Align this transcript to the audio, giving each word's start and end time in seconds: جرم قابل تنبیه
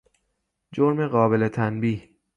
جرم 0.71 1.07
قابل 1.07 1.49
تنبیه 1.49 2.09